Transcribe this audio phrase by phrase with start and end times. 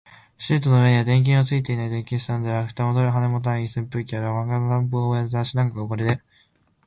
[0.39, 6.23] シートの上には、電球のついていない電気スタンドやら、蓋も羽も取れた扇風機やら、漫画の単行本や雑誌なんかが置かれている